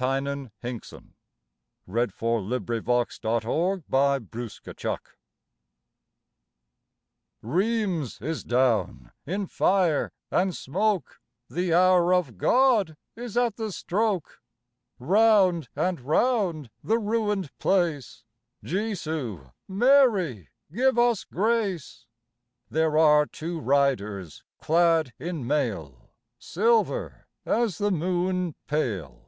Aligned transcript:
Love 0.00 0.22
till 0.24 0.50
death! 0.62 1.00
22 1.88 2.08
FLOWER 2.12 2.54
OF 2.54 2.70
YOUTH 2.70 3.82
THE 3.90 4.28
RIDERS 4.30 5.00
RHEIMS 7.42 8.20
is 8.22 8.44
down 8.44 9.10
in 9.26 9.48
fire 9.48 10.12
and 10.30 10.54
smoke, 10.54 11.20
The 11.50 11.74
hour 11.74 12.14
of 12.14 12.38
God 12.38 12.96
is 13.16 13.36
at 13.36 13.56
the 13.56 13.72
stroke. 13.72 14.40
Round 15.00 15.68
and 15.74 16.00
round 16.02 16.70
the 16.84 16.98
ruined 17.00 17.50
place, 17.58 18.22
Jesu, 18.62 19.50
Mary, 19.66 20.50
give 20.72 20.96
us 20.96 21.24
grace 21.24 22.06
1 22.68 22.74
There 22.76 22.96
are 22.98 23.26
two 23.26 23.58
riders 23.58 24.44
clad 24.60 25.12
in 25.18 25.44
mail, 25.44 26.12
Silver 26.38 27.26
as 27.44 27.78
the 27.78 27.90
moon 27.90 28.54
pale. 28.68 29.24